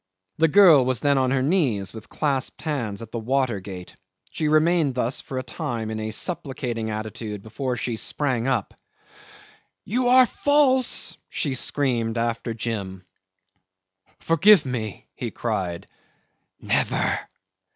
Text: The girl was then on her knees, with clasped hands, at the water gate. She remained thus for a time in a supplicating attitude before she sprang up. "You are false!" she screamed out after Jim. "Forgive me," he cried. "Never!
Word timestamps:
The 0.39 0.47
girl 0.47 0.83
was 0.83 1.01
then 1.01 1.19
on 1.19 1.29
her 1.29 1.43
knees, 1.43 1.93
with 1.93 2.09
clasped 2.09 2.63
hands, 2.63 3.03
at 3.03 3.11
the 3.11 3.19
water 3.19 3.59
gate. 3.59 3.95
She 4.31 4.47
remained 4.47 4.95
thus 4.95 5.21
for 5.21 5.37
a 5.37 5.43
time 5.43 5.91
in 5.91 5.99
a 5.99 6.09
supplicating 6.09 6.89
attitude 6.89 7.43
before 7.43 7.77
she 7.77 7.97
sprang 7.97 8.47
up. 8.47 8.73
"You 9.85 10.07
are 10.07 10.25
false!" 10.25 11.19
she 11.29 11.53
screamed 11.53 12.17
out 12.17 12.31
after 12.37 12.55
Jim. 12.55 13.05
"Forgive 14.19 14.65
me," 14.65 15.05
he 15.13 15.29
cried. 15.29 15.85
"Never! 16.59 17.19